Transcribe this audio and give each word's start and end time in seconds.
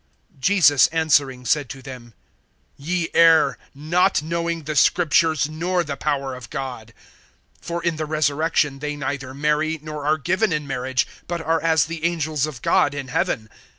(29)Jesus 0.39 0.89
answering 0.91 1.45
said 1.45 1.69
to 1.69 1.79
them: 1.83 2.15
Ye 2.75 3.09
err, 3.13 3.59
not 3.75 4.23
knowing 4.23 4.63
the 4.63 4.75
Scriptures, 4.75 5.47
nor 5.47 5.83
the 5.83 5.95
power 5.95 6.33
of 6.33 6.49
God. 6.49 6.91
(30)For 7.61 7.83
in 7.83 7.97
the 7.97 8.07
resurrection 8.07 8.79
they 8.79 8.95
neither 8.95 9.35
marry, 9.35 9.77
nor 9.83 10.03
are 10.03 10.17
given 10.17 10.51
in 10.51 10.65
marriage, 10.65 11.05
but 11.27 11.39
are 11.39 11.61
as 11.61 11.85
the 11.85 12.03
angels 12.03 12.47
of 12.47 12.63
God 12.63 12.95
in 12.95 13.09
heaven. 13.09 13.47